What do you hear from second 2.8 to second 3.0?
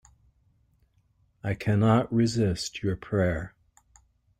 your